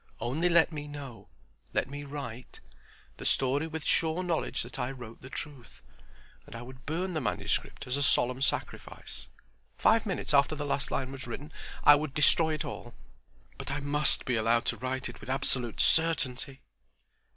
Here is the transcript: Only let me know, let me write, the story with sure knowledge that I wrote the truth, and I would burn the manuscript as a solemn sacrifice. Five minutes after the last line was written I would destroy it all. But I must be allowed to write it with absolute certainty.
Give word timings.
Only 0.19 0.49
let 0.49 0.71
me 0.71 0.87
know, 0.87 1.27
let 1.75 1.87
me 1.87 2.03
write, 2.05 2.59
the 3.17 3.23
story 3.23 3.67
with 3.67 3.85
sure 3.85 4.23
knowledge 4.23 4.63
that 4.63 4.79
I 4.79 4.89
wrote 4.89 5.21
the 5.21 5.29
truth, 5.29 5.83
and 6.47 6.55
I 6.55 6.63
would 6.63 6.87
burn 6.87 7.13
the 7.13 7.21
manuscript 7.21 7.85
as 7.85 7.97
a 7.97 8.01
solemn 8.01 8.41
sacrifice. 8.41 9.29
Five 9.77 10.07
minutes 10.07 10.33
after 10.33 10.55
the 10.55 10.65
last 10.65 10.89
line 10.89 11.11
was 11.11 11.27
written 11.27 11.53
I 11.83 11.93
would 11.93 12.15
destroy 12.15 12.55
it 12.55 12.65
all. 12.65 12.95
But 13.59 13.69
I 13.69 13.79
must 13.79 14.25
be 14.25 14.35
allowed 14.35 14.65
to 14.65 14.77
write 14.77 15.07
it 15.07 15.21
with 15.21 15.29
absolute 15.29 15.79
certainty. 15.79 16.61